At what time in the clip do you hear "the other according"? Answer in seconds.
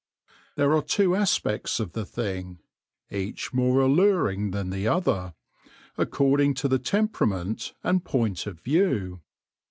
4.71-6.55